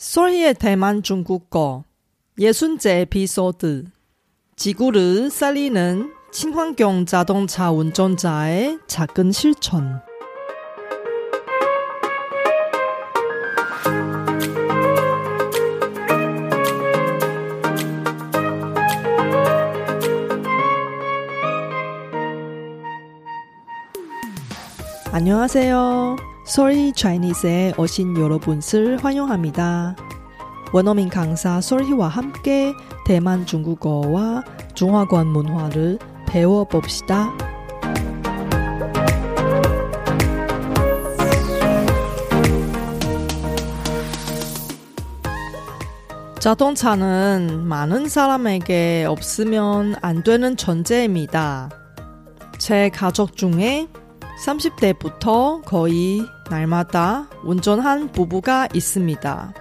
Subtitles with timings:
[0.00, 1.84] 소리의 대만 중국어
[2.38, 3.84] 예순째 에피소드
[4.56, 10.00] 지구를 살리는 친환경 자동차 운전자의 작은 실천
[25.12, 26.29] 안녕하세요.
[26.50, 29.94] 소리 차이니스에 오신 여러분을 환영합니다.
[30.72, 32.74] 원어민 강사 소리와 함께
[33.06, 34.42] 대만 중국어와
[34.74, 37.32] 중화권 문화를 배워봅시다.
[46.40, 51.70] 자동차는 많은 사람에게 없으면 안 되는 존재입니다.
[52.58, 53.86] 제 가족 중에
[54.44, 59.54] 30대부터 거의 날마다 운전한 부부가 있습니다.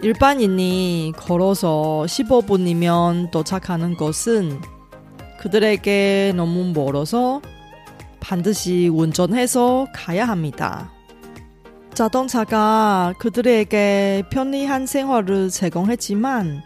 [0.00, 4.60] 일반인이 걸어서 15분이면 도착하는 것은
[5.40, 7.40] 그들에게 너무 멀어서
[8.20, 10.92] 반드시 운전해서 가야 합니다.
[11.94, 16.62] 자동차가 그들에게 편리한 생활을 제공했지만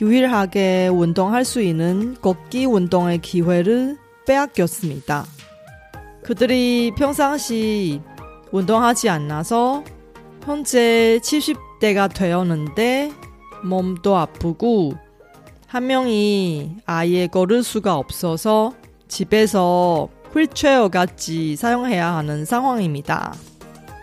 [0.00, 5.24] 유일하게 운동할 수 있는 걷기 운동의 기회를 빼앗겼습니다.
[6.26, 8.02] 그들이 평상시
[8.50, 9.84] 운동하지 않아서
[10.42, 13.12] 현재 70대가 되었는데
[13.62, 14.94] 몸도 아프고
[15.68, 18.72] 한 명이 아예 걸을 수가 없어서
[19.06, 23.32] 집에서 휠체어 같이 사용해야 하는 상황입니다.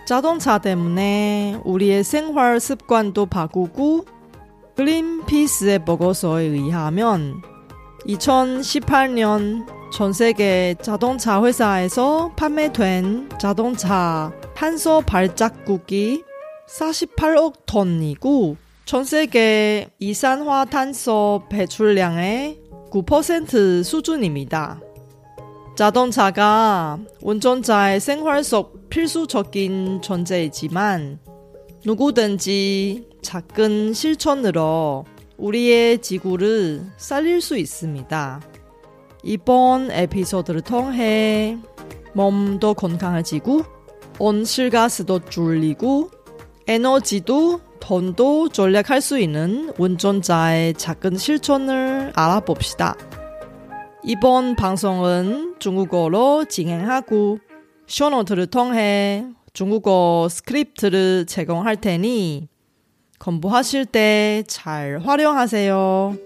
[0.08, 4.06] 자동차 때문에 우리의 생활 습관도 바꾸고
[4.78, 7.42] 그린피스의 보고서에 의하면
[8.08, 16.24] 2018년 전 세계 자동차 회사에서 판매된 자동차 탄소 발자국이
[16.68, 24.82] 48억 톤이고 전 세계 이산화탄소 배출량의 9% 수준입니다.
[25.78, 31.20] 자동차가 운전자의 생활 속 필수적인 존재이지만
[31.86, 35.06] 누구든지 작은 실천으로
[35.38, 38.53] 우리의 지구를 살릴 수 있습니다.
[39.24, 41.58] 이번 에피소드를 통해
[42.14, 43.64] 몸도 건강해지고
[44.20, 46.12] 온실가스도 줄이고
[46.68, 52.96] 에너지도 돈도 절약할 수 있는 운전자의 작은 실천을 알아봅시다.
[54.04, 57.40] 이번 방송은 중국어로 진행하고
[57.88, 62.48] 쇼노트를 통해 중국어 스크립트를 제공할 테니
[63.20, 66.18] 공부하실 때 잘 활용하세요.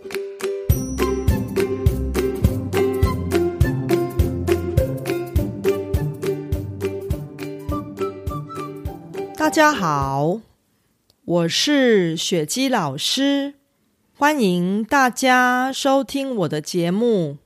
[9.48, 10.42] 大家好，
[11.24, 13.54] 我是雪姬老师，
[14.14, 17.38] 欢迎大家收听我的节目。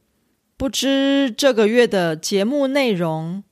[0.58, 3.44] 不知这个月的节目内容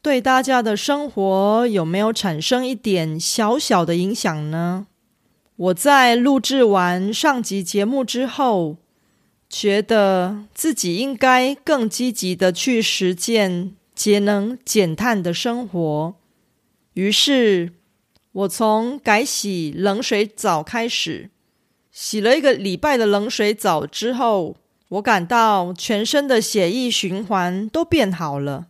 [0.00, 4.86] 对大家的生活有没有产生一点小小的影响呢？
[5.56, 8.78] 我在录制完上集节目之后，
[9.50, 16.14] 觉得自己应该更积极的去实践节能减碳的生活。
[16.94, 17.72] 于是，
[18.32, 21.30] 我从改洗冷水澡开始，
[21.92, 24.56] 洗了一个礼拜的冷水澡之后，
[24.88, 28.66] 我感到全身的血液循环都变好了。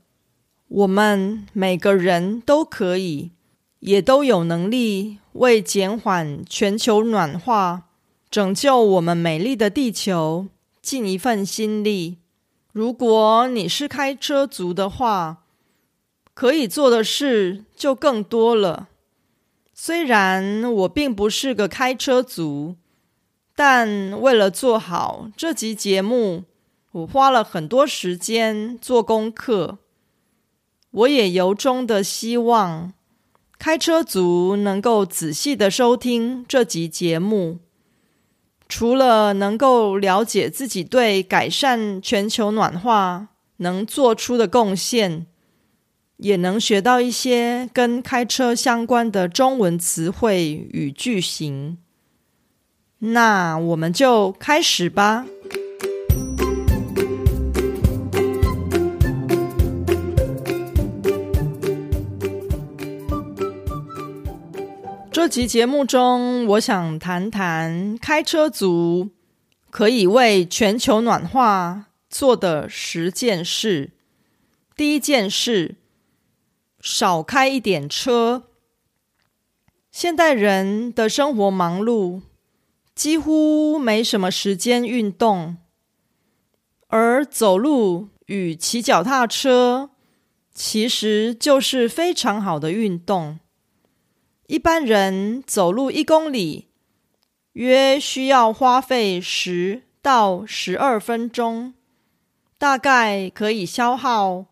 [0.68, 3.30] 我们每个人都可以，
[3.80, 7.84] 也都有能力为减缓全球暖化、
[8.30, 10.46] 拯救我们美丽的地球
[10.80, 12.16] 尽一份心力。
[12.72, 15.43] 如果你是开车族的话，
[16.34, 18.88] 可以做的事就更多了。
[19.72, 22.76] 虽然我并不是个开车族，
[23.56, 26.44] 但为了做好这集节目，
[26.92, 29.78] 我花了很多时间做功课。
[30.90, 32.92] 我也由衷的希望
[33.58, 37.58] 开车族能够仔细的收听这集节目，
[38.68, 45.26] 除了能够了解自己对改善全球暖化能做出的贡献。
[46.18, 51.78] 也能学到一些跟开车相关的中文词汇与句型。
[52.98, 55.26] 那我们就开始吧。
[65.10, 69.10] 这集节目中，我想谈谈开车族
[69.70, 73.90] 可以为全球暖化做的十件事。
[74.76, 75.76] 第一件事。
[76.84, 78.42] 少开一点车。
[79.90, 82.20] 现代人的生活忙碌，
[82.94, 85.56] 几乎没什么时间运动，
[86.88, 89.92] 而走路与骑脚踏车
[90.52, 93.40] 其实就是非常好的运动。
[94.46, 96.68] 一般人走路一公里，
[97.54, 101.72] 约需要花费十到十二分钟，
[102.58, 104.44] 大概可以消耗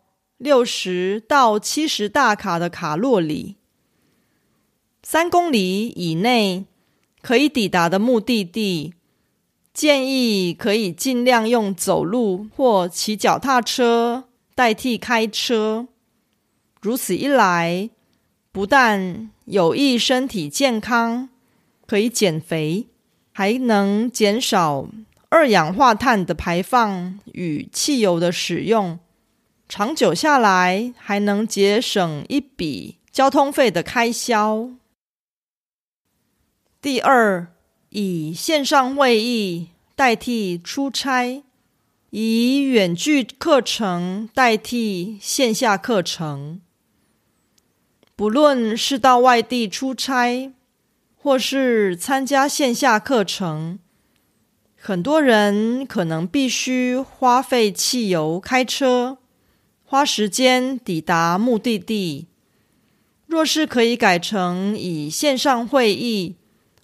[0.43, 3.55] 六十到七十大卡的卡路里。
[5.01, 6.65] 三公里以内
[7.21, 8.93] 可以抵达的目的地，
[9.73, 14.25] 建议可以尽量用走路或骑脚踏车
[14.57, 15.87] 代替开车。
[16.81, 17.91] 如此一来，
[18.51, 21.29] 不但有益身体健康，
[21.87, 22.89] 可以减肥，
[23.31, 24.89] 还能减少
[25.29, 28.99] 二氧化碳的排放与汽油的使用。
[29.75, 34.69] 长久下来，还能节省一笔交通费的开销。
[36.83, 37.47] 第二，
[37.89, 41.43] 以线上会议代替出差，
[42.11, 46.61] 以远距课程代替线下课程。
[48.15, 50.53] 不论是到外地出差，
[51.17, 53.79] 或是参加线下课程，
[54.77, 59.17] 很多人可能必须花费汽油开车，
[59.93, 62.27] 花时间抵达目的地。
[63.27, 66.37] 若是可以改成以线上会议，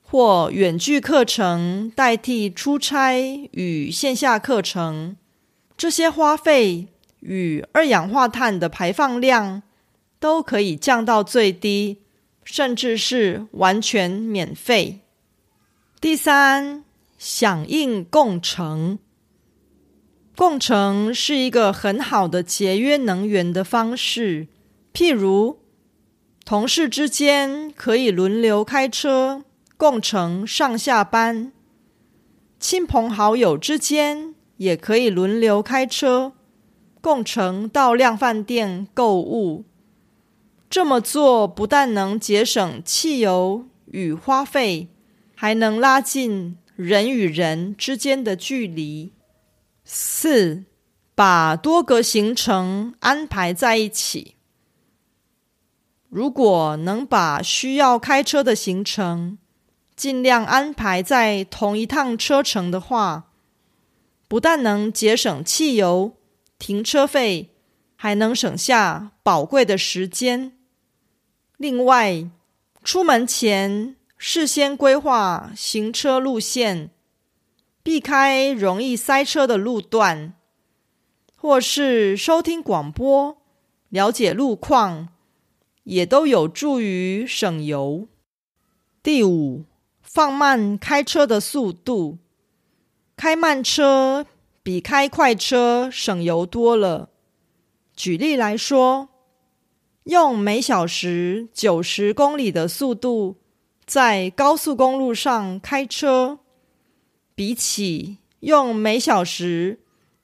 [0.03, 5.17] 或远距课程代替出差与线下课程，
[5.75, 6.89] 这些花费
[7.21, 9.63] 与二氧化碳的排放量
[10.21, 12.03] 都可以降到最低，
[12.45, 15.01] 甚至是完全免费。
[15.99, 16.85] 第三，
[17.17, 18.99] 响应共乘，
[20.39, 24.47] 共乘是一个很好的节约能源的方式。
[24.95, 25.59] 譬如，
[26.45, 29.43] 同事之间可以轮流开车。
[29.77, 31.51] 共乘上下班，
[32.61, 36.35] 亲朋好友之间也可以轮流开车，
[37.01, 39.65] 共乘到量饭店购物。
[40.71, 44.87] 这么做不但能节省汽油与花费，
[45.35, 49.11] 还能拉近人与人之间的距离。
[49.91, 50.65] 四，
[51.15, 54.35] 把多个行程安排在一起。
[56.11, 59.39] 如果能把需要开车的行程，
[59.97, 63.31] 尽量安排在同一趟车程的话，
[64.29, 66.19] 不但能节省汽油、
[66.59, 67.55] 停车费，
[67.97, 70.53] 还能省下宝贵的时间。
[71.57, 72.29] 另外，
[72.85, 76.91] 出门前事先规划行车路线，
[77.83, 80.35] 避开容易塞车的路段，
[81.37, 83.39] 或是收听广播，
[83.89, 85.09] 了解路况，
[85.85, 88.09] 也都有助于省油。
[89.03, 89.65] 第五。
[90.11, 92.17] 放慢开车的速度，
[93.15, 94.25] 开慢车
[94.63, 97.11] 比开快车省油多了。
[97.95, 99.11] 举例来说，
[100.05, 103.37] 用每小时九十公里的速度
[103.85, 106.39] 在高速公路上开车，
[107.39, 109.79] 比起用每小时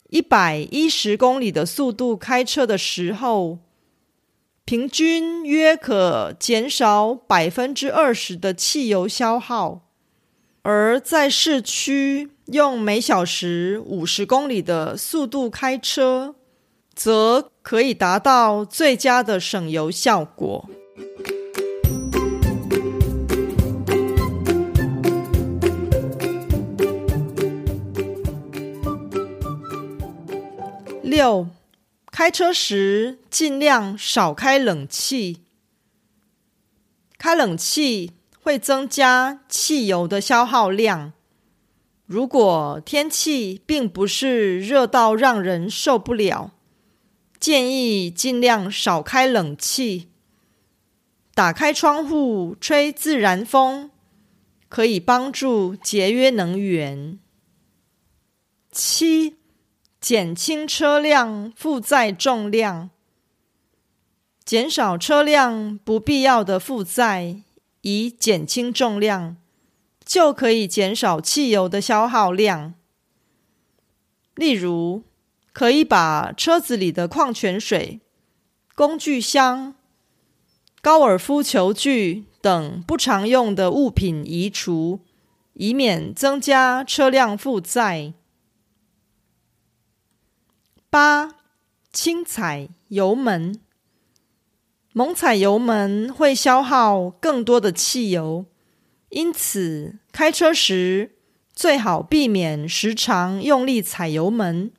[0.09, 3.59] 一百一十公里的速度开车的时候，
[4.65, 9.87] 平均约可减少百分之二十的汽油消耗，
[10.63, 16.35] 而在市区用每小时五十公里的速度开车，
[16.93, 20.69] 则可以达到最佳的省油效果。
[31.15, 31.47] 六。
[32.11, 35.43] 开车时尽量少开冷气，
[37.17, 41.13] 开冷气会增加汽油的消耗量。
[42.05, 46.51] 如果天气并不是热到让人受不了，
[47.39, 50.09] 建议尽量少开冷气，
[51.33, 53.89] 打开窗户吹自然风，
[54.67, 57.17] 可以帮助节约能源。
[58.69, 59.37] 七。
[60.05, 62.91] 减轻车辆负载重量，
[64.45, 67.41] 减少车辆不必要的负载，
[67.81, 69.35] 以减轻重量，
[70.05, 72.75] 就可以减少汽油的消耗量。
[74.35, 75.01] 例如，
[75.51, 77.99] 可以把车子里的矿泉水、
[78.75, 79.73] 工具箱、
[80.83, 84.99] 高尔夫球具等不常用的物品移除，
[85.53, 88.13] 以免增加车辆负载。
[90.95, 91.35] 八，
[91.91, 93.59] 轻踩油门。
[94.93, 98.45] 猛踩油门会消耗更多的汽油，
[99.09, 101.17] 因此开车时
[101.53, 104.71] 最好避免时常用力踩油门，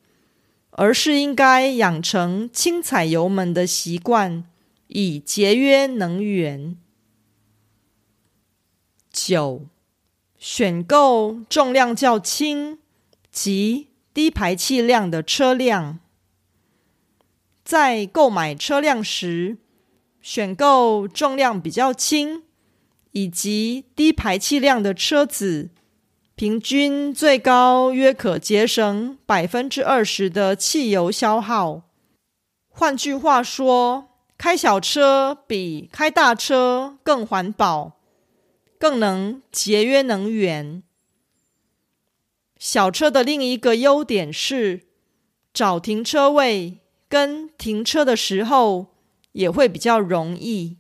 [0.70, 4.42] 而是应该养成轻踩油门的习惯，
[4.86, 6.78] 以节约能源。
[9.12, 9.66] 九，
[10.38, 12.78] 选购重量较轻
[13.30, 15.98] 及低排气量的车辆，
[17.66, 19.58] 在购买车辆时。
[20.22, 22.42] 选购重量比较轻
[23.12, 25.70] 以及低排气量的车子，
[26.34, 31.82] 平均最高约可节省百分之二十的汽油消耗。
[32.68, 38.00] 换句话说，开小车比开大车更环保，
[38.80, 40.82] 更能节约能源。
[42.58, 44.88] 小车的另一个优点是
[45.54, 48.94] 找停车位跟停车的时候。
[49.36, 50.78] 也会比较容易。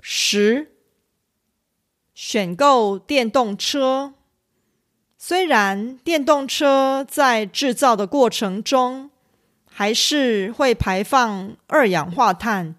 [0.00, 0.72] 十，
[2.12, 4.14] 选购电动车。
[5.16, 9.12] 虽然电动车在制造的过程中
[9.70, 12.74] 还是会排放二氧化碳，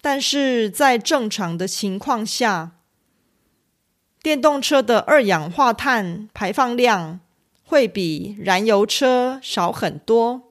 [0.00, 2.78] 但是在正常的情况下，
[4.22, 7.20] 电动车的二氧化碳排放量
[7.64, 10.42] 会比燃油车少很多。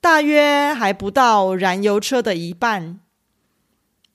[0.00, 3.00] 大约还不到燃油车的一半，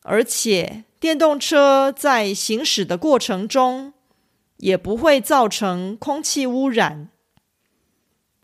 [0.01, 3.93] 而且电动车在行驶的过程中
[4.57, 7.09] 也不会造成空气污染。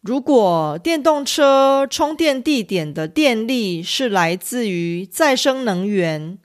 [0.01, 6.39] 如果电动车充电地点的电力是来自于再生能源，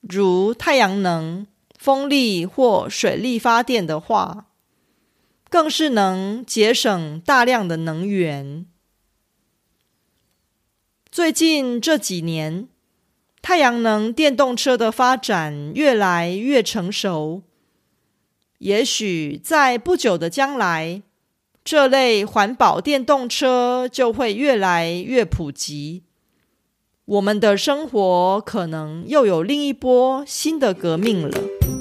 [0.00, 1.46] 如太阳能、
[1.78, 4.46] 风力或水力发电的话，
[5.48, 8.66] 更是能节省大量的能源。
[11.10, 12.68] 最近这几年，
[13.40, 17.42] 太阳能电动车的发展越来越成熟。
[18.58, 21.02] 也许在不久的将来，
[21.64, 26.02] 这类环保电动车就会越来越普及，
[27.04, 31.75] 我们的生活可能又有另一波新的革命了。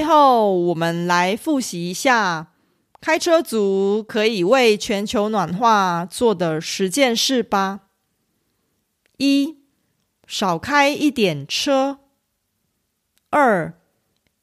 [0.00, 2.54] 最后，我们来复习一下
[3.02, 7.80] 开车族可以为全球暖化做的十件事吧。
[9.18, 9.58] 一、
[10.26, 11.98] 少开一点车。
[13.28, 13.78] 二、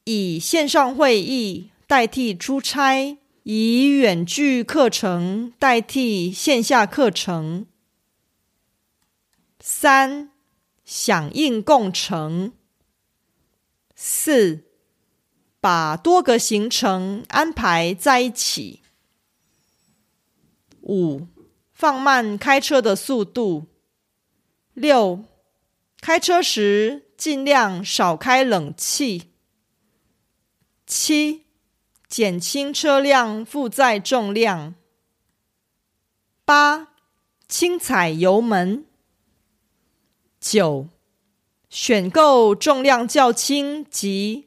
[0.04, 7.66] 以线上会议代替出差，以远距课程代替线下课程。
[9.60, 10.30] 三、
[10.86, 12.54] 响应共乘。
[13.96, 14.67] 四。
[15.60, 18.82] 把多个行程安排在一起。
[20.82, 21.28] 五、
[21.74, 23.68] 放慢开车的速度。
[24.74, 25.26] 六、
[26.00, 29.32] 开车时尽量少开冷气。
[30.86, 31.46] 七、
[32.08, 34.76] 减轻车辆负载重量。
[36.46, 36.90] 八、
[37.50, 38.86] 轻踩油门。
[40.40, 40.88] 九、
[41.70, 44.47] 选购重量较轻及。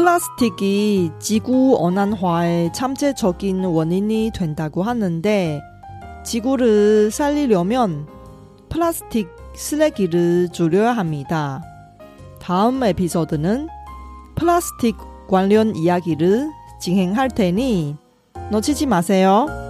[0.00, 5.60] 플라스틱이 지구 온난화의 잠재적인 원인이 된다고 하는데
[6.24, 8.08] 지구를 살리려면
[8.70, 11.62] 플라스틱 쓰레기를 줄여야 합니다.
[12.40, 13.68] 다음 에피소드는
[14.36, 14.96] 플라스틱
[15.28, 16.48] 관련 이야기를
[16.80, 17.94] 진행할 테니
[18.50, 19.69] 놓치지 마세요.